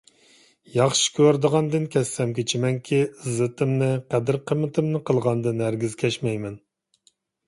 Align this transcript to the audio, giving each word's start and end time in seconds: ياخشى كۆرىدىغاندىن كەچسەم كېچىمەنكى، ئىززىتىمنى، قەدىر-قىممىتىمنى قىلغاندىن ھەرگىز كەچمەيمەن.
ياخشى 0.75 1.09
كۆرىدىغاندىن 1.17 1.83
كەچسەم 1.95 2.31
كېچىمەنكى، 2.39 3.01
ئىززىتىمنى، 3.01 3.89
قەدىر-قىممىتىمنى 4.15 5.03
قىلغاندىن 5.11 5.63
ھەرگىز 5.67 5.95
كەچمەيمەن. 6.01 6.57